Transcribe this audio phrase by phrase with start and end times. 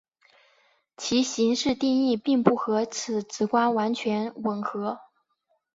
[0.97, 4.99] 其形式定义并不和此直观完全吻合。